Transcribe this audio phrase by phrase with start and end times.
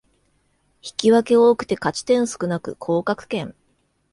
[0.81, 3.53] 引き分け多くて勝ち点少なく降格圏